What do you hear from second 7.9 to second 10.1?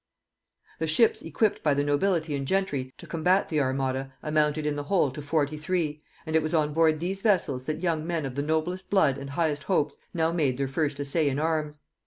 men of the noblest blood and highest hopes